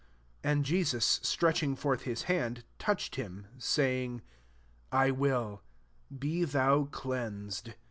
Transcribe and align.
3 0.41 0.51
And 0.51 0.65
Jesus 0.65 1.19
stretching 1.21 1.75
forth 1.75 2.07
Ma 2.07 2.13
huid, 2.13 2.63
touched 2.79 3.17
him, 3.17 3.45
saying, 3.59 4.23
*' 4.59 4.91
I 5.05 5.11
will; 5.11 5.61
be 6.17 6.43
thou 6.43 6.85
clean 6.85 7.51
sed." 7.51 7.75